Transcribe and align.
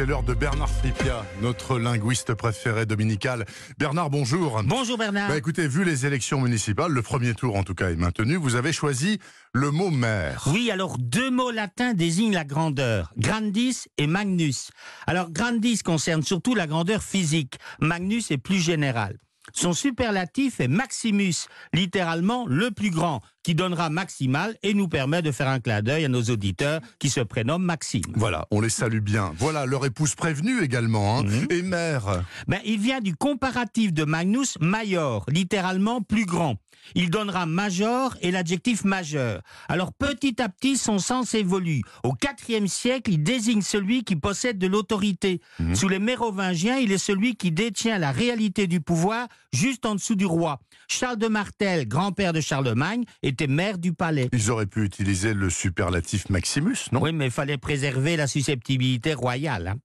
c'est 0.00 0.06
l'heure 0.06 0.22
de 0.22 0.32
Bernard 0.32 0.70
Fripia, 0.70 1.26
notre 1.42 1.78
linguiste 1.78 2.32
préféré 2.32 2.86
dominical. 2.86 3.44
Bernard, 3.76 4.08
bonjour. 4.08 4.62
Bonjour 4.64 4.96
Bernard. 4.96 5.28
Bah 5.28 5.36
écoutez, 5.36 5.68
vu 5.68 5.84
les 5.84 6.06
élections 6.06 6.40
municipales, 6.40 6.90
le 6.90 7.02
premier 7.02 7.34
tour 7.34 7.54
en 7.54 7.64
tout 7.64 7.74
cas 7.74 7.90
est 7.90 7.96
maintenu, 7.96 8.36
vous 8.36 8.54
avez 8.54 8.72
choisi 8.72 9.18
le 9.52 9.70
mot 9.70 9.90
maire. 9.90 10.44
Oui, 10.54 10.70
alors 10.70 10.96
deux 10.96 11.30
mots 11.30 11.50
latins 11.50 11.92
désignent 11.92 12.32
la 12.32 12.44
grandeur, 12.44 13.12
grandis 13.18 13.88
et 13.98 14.06
magnus. 14.06 14.70
Alors 15.06 15.30
grandis 15.30 15.82
concerne 15.82 16.22
surtout 16.22 16.54
la 16.54 16.66
grandeur 16.66 17.02
physique, 17.02 17.58
magnus 17.78 18.30
est 18.30 18.38
plus 18.38 18.58
général. 18.58 19.18
Son 19.52 19.72
superlatif 19.72 20.60
est 20.60 20.68
maximus, 20.68 21.46
littéralement 21.72 22.46
le 22.46 22.70
plus 22.70 22.90
grand, 22.90 23.20
qui 23.42 23.54
donnera 23.54 23.90
maximal 23.90 24.56
et 24.62 24.74
nous 24.74 24.88
permet 24.88 25.22
de 25.22 25.32
faire 25.32 25.48
un 25.48 25.60
clin 25.60 25.82
d'œil 25.82 26.04
à 26.04 26.08
nos 26.08 26.22
auditeurs 26.22 26.80
qui 26.98 27.10
se 27.10 27.20
prénomment 27.20 27.64
Maxime. 27.64 28.02
Voilà, 28.14 28.46
on 28.50 28.60
les 28.60 28.68
salue 28.68 29.00
bien. 29.00 29.32
Voilà, 29.38 29.66
leur 29.66 29.86
épouse 29.86 30.14
prévenue 30.14 30.62
également, 30.62 31.18
hein. 31.18 31.24
Mhm. 31.24 31.46
et 31.50 31.62
mère. 31.62 32.24
Ben, 32.48 32.60
il 32.64 32.78
vient 32.78 33.00
du 33.00 33.14
comparatif 33.14 33.92
de 33.92 34.04
magnus 34.04 34.58
major, 34.60 35.24
littéralement 35.28 36.02
plus 36.02 36.26
grand. 36.26 36.56
Il 36.94 37.10
donnera 37.10 37.46
major 37.46 38.16
et 38.20 38.30
l'adjectif 38.30 38.84
majeur. 38.84 39.42
Alors 39.68 39.92
petit 39.92 40.40
à 40.42 40.48
petit, 40.48 40.76
son 40.76 40.98
sens 40.98 41.34
évolue. 41.34 41.82
Au 42.04 42.14
IVe 42.48 42.66
siècle, 42.66 43.12
il 43.12 43.22
désigne 43.22 43.62
celui 43.62 44.02
qui 44.04 44.16
possède 44.16 44.58
de 44.58 44.66
l'autorité. 44.66 45.40
Mhm. 45.58 45.74
Sous 45.74 45.88
les 45.88 45.98
Mérovingiens, 45.98 46.78
il 46.78 46.92
est 46.92 46.98
celui 46.98 47.36
qui 47.36 47.52
détient 47.52 47.98
la 47.98 48.10
réalité 48.12 48.66
du 48.66 48.80
pouvoir 48.80 49.28
juste 49.52 49.86
en 49.86 49.94
dessous 49.94 50.14
du 50.14 50.26
roi. 50.26 50.60
Charles 50.88 51.18
de 51.18 51.28
Martel, 51.28 51.86
grand-père 51.88 52.32
de 52.32 52.40
Charlemagne, 52.40 53.04
était 53.22 53.46
maire 53.46 53.78
du 53.78 53.92
palais. 53.92 54.28
Ils 54.32 54.50
auraient 54.50 54.66
pu 54.66 54.84
utiliser 54.84 55.34
le 55.34 55.50
superlatif 55.50 56.28
Maximus, 56.30 56.76
non? 56.92 57.00
Oui, 57.02 57.12
mais 57.12 57.26
il 57.26 57.30
fallait 57.30 57.58
préserver 57.58 58.16
la 58.16 58.26
susceptibilité 58.26 59.14
royale. 59.14 59.68
hein. 59.68 59.76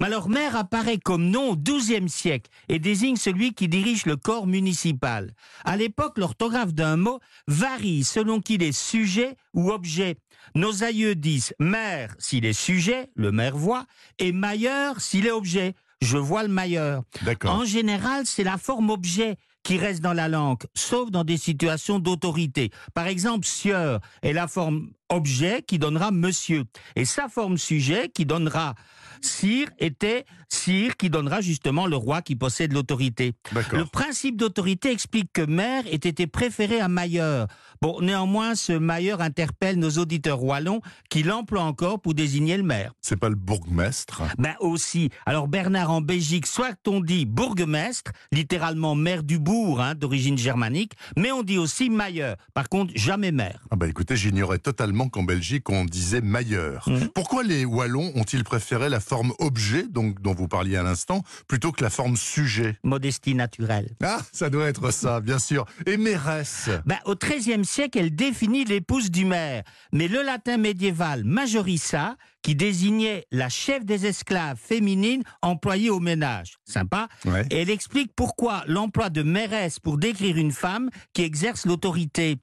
Mais 0.00 0.06
alors, 0.06 0.28
maire 0.28 0.56
apparaît 0.56 0.98
comme 0.98 1.28
nom 1.28 1.50
au 1.50 1.56
XIIe 1.56 2.08
siècle 2.08 2.50
et 2.68 2.78
désigne 2.78 3.16
celui 3.16 3.52
qui 3.54 3.68
dirige 3.68 4.06
le 4.06 4.16
corps 4.16 4.46
municipal. 4.46 5.32
À 5.64 5.76
l'époque, 5.76 6.18
l'orthographe 6.18 6.72
d'un 6.74 6.96
mot 6.96 7.20
varie 7.46 8.04
selon 8.04 8.40
qu'il 8.40 8.62
est 8.62 8.72
sujet 8.72 9.36
ou 9.52 9.70
objet. 9.70 10.16
Nos 10.54 10.84
aïeux 10.84 11.14
disent 11.14 11.54
maire 11.58 12.14
s'il 12.18 12.44
est 12.44 12.52
sujet, 12.52 13.08
le 13.14 13.32
maire 13.32 13.56
voit, 13.56 13.86
et 14.18 14.32
mailleur 14.32 15.00
s'il 15.00 15.26
est 15.26 15.30
objet. 15.30 15.74
Je 16.04 16.18
vois 16.18 16.42
le 16.42 16.50
mailleur. 16.50 17.02
En 17.44 17.64
général, 17.64 18.26
c'est 18.26 18.44
la 18.44 18.58
forme 18.58 18.90
objet 18.90 19.36
qui 19.62 19.78
reste 19.78 20.02
dans 20.02 20.12
la 20.12 20.28
langue, 20.28 20.62
sauf 20.74 21.10
dans 21.10 21.24
des 21.24 21.38
situations 21.38 21.98
d'autorité. 21.98 22.70
Par 22.92 23.06
exemple, 23.06 23.46
sieur 23.46 24.00
est 24.22 24.34
la 24.34 24.46
forme 24.46 24.90
objet 25.08 25.62
qui 25.66 25.78
donnera 25.78 26.10
monsieur. 26.10 26.64
Et 26.96 27.04
sa 27.04 27.28
forme 27.28 27.58
sujet 27.58 28.10
qui 28.12 28.26
donnera 28.26 28.74
sire 29.20 29.68
était 29.78 30.24
sire 30.48 30.96
qui 30.96 31.10
donnera 31.10 31.40
justement 31.40 31.86
le 31.86 31.96
roi 31.96 32.22
qui 32.22 32.36
possède 32.36 32.72
l'autorité. 32.72 33.32
Le 33.72 33.84
principe 33.84 34.36
d'autorité 34.36 34.90
explique 34.90 35.32
que 35.32 35.42
maire 35.42 35.84
ait 35.86 35.94
été 35.94 36.26
préféré 36.26 36.80
à 36.80 36.88
mailleur. 36.88 37.48
Bon, 37.80 38.00
néanmoins, 38.00 38.54
ce 38.54 38.72
mailleur 38.72 39.20
interpelle 39.20 39.78
nos 39.78 39.90
auditeurs 39.90 40.42
wallons 40.42 40.80
qui 41.10 41.22
l'emploient 41.22 41.62
encore 41.62 42.00
pour 42.00 42.14
désigner 42.14 42.56
le 42.56 42.62
maire. 42.62 42.92
C'est 43.00 43.16
pas 43.16 43.28
le 43.28 43.34
bourgmestre 43.34 44.22
Ben 44.38 44.54
aussi. 44.60 45.10
Alors 45.26 45.48
Bernard, 45.48 45.90
en 45.90 46.00
Belgique, 46.00 46.46
soit 46.46 46.76
on 46.86 47.00
dit 47.00 47.26
bourgmestre, 47.26 48.12
littéralement 48.30 48.94
maire 48.94 49.22
du 49.22 49.38
bourg, 49.38 49.80
hein, 49.80 49.94
d'origine 49.94 50.38
germanique, 50.38 50.92
mais 51.16 51.32
on 51.32 51.42
dit 51.42 51.58
aussi 51.58 51.90
mailleur. 51.90 52.36
Par 52.54 52.68
contre, 52.68 52.92
jamais 52.94 53.32
maire. 53.32 53.60
Ah 53.70 53.76
bah 53.76 53.88
écoutez, 53.88 54.16
j'ignorais 54.16 54.58
totalement 54.58 54.93
qu'en 55.08 55.22
Belgique 55.22 55.68
on 55.70 55.84
disait 55.84 56.20
mailleur. 56.20 56.88
Mhm. 56.88 57.08
Pourquoi 57.14 57.42
les 57.42 57.64
Wallons 57.64 58.12
ont-ils 58.14 58.44
préféré 58.44 58.88
la 58.88 59.00
forme 59.00 59.32
objet, 59.38 59.84
donc 59.88 60.20
dont 60.22 60.34
vous 60.34 60.48
parliez 60.48 60.76
à 60.76 60.82
l'instant, 60.82 61.22
plutôt 61.48 61.72
que 61.72 61.82
la 61.82 61.90
forme 61.90 62.16
sujet? 62.16 62.78
Modestie 62.82 63.34
naturelle. 63.34 63.90
Ah, 64.02 64.20
ça 64.32 64.50
doit 64.50 64.66
être 64.66 64.90
ça, 64.90 65.20
bien 65.20 65.38
sûr. 65.38 65.66
Et 65.86 65.96
mairesse? 65.96 66.70
Ben, 66.86 66.98
au 67.04 67.14
XIIIe 67.14 67.64
siècle, 67.64 67.98
elle 67.98 68.14
définit 68.14 68.64
l'épouse 68.64 69.10
du 69.10 69.24
maire. 69.24 69.64
Mais 69.92 70.08
le 70.08 70.22
latin 70.22 70.56
médiéval 70.56 71.24
majorissa, 71.24 72.16
qui 72.44 72.54
désignait 72.54 73.26
la 73.32 73.48
chef 73.48 73.84
des 73.84 74.06
esclaves 74.06 74.58
féminines 74.62 75.24
employées 75.42 75.90
au 75.90 75.98
ménage. 75.98 76.58
Sympa. 76.64 77.08
Ouais. 77.24 77.44
Et 77.50 77.62
elle 77.62 77.70
explique 77.70 78.12
pourquoi 78.14 78.62
l'emploi 78.66 79.08
de 79.08 79.22
mairesse 79.22 79.80
pour 79.80 79.96
décrire 79.96 80.36
une 80.36 80.52
femme 80.52 80.90
qui 81.14 81.22
exerce 81.22 81.64
l'autorité. 81.64 82.36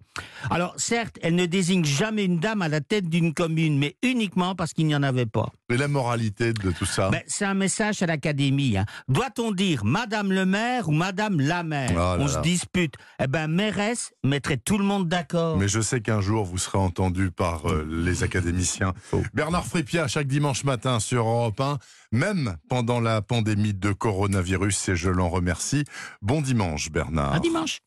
Alors, 0.50 0.74
certes, 0.78 1.18
elle 1.22 1.36
ne 1.36 1.46
désigne 1.46 1.86
jamais 1.86 2.26
une 2.26 2.40
dame 2.40 2.64
à 2.64 2.68
la 2.68 2.82
tête 2.82 3.08
d'une 3.08 3.34
commune, 3.34 3.78
mais 3.78 3.96
uniquement 4.02 4.56
parce 4.56 4.74
qu'il 4.74 4.88
n'y 4.88 4.96
en 4.96 5.04
avait 5.04 5.28
pas. 5.28 5.52
Et 5.72 5.78
la 5.78 5.88
moralité 5.88 6.52
de 6.52 6.72
tout 6.72 6.86
ça 6.86 7.10
Ben, 7.12 7.22
c'est 7.28 7.46
un 7.46 7.54
message 7.54 8.04
à 8.04 8.06
l'académie. 8.06 8.76
hein. 8.78 8.86
Doit-on 9.08 9.52
dire 9.52 9.86
Madame 9.86 10.32
le 10.34 10.46
maire 10.46 10.90
ou 10.90 10.92
Madame 10.92 11.40
la 11.40 11.64
maire? 11.64 11.92
Oh 11.94 11.96
là 11.96 12.18
On 12.20 12.26
là. 12.26 12.28
se 12.28 12.40
dispute. 12.42 12.96
Eh 13.24 13.28
ben, 13.28 13.48
mairesse 13.48 14.12
mettrait 14.24 14.58
tout 14.58 14.78
le 14.78 14.84
monde 14.84 15.08
d'accord. 15.08 15.58
Mais 15.58 15.70
je 15.70 15.80
sais 15.80 16.02
qu'un 16.02 16.20
jour 16.20 16.44
vous 16.46 16.58
serez 16.58 16.78
entendu 16.78 17.32
par 17.32 17.70
euh, 17.72 17.88
les 17.90 18.24
académiciens. 18.24 18.94
Bernard 19.34 19.66
Frépia, 19.66 20.08
chaque 20.10 20.28
dimanche 20.28 20.66
matin 20.66 21.00
sur 21.00 21.26
Europe 21.26 21.62
1, 21.62 21.78
même 22.12 22.58
pendant 22.70 23.00
la 23.00 23.22
pandémie 23.22 23.74
de 23.74 23.94
coronavirus, 23.94 24.90
et 24.90 24.96
je 24.98 25.10
l'en 25.10 25.30
remercie. 25.30 25.86
Bon 26.22 26.42
dimanche, 26.42 26.92
Bernard. 26.92 27.34
Un 27.34 27.40
dimanche. 27.40 27.80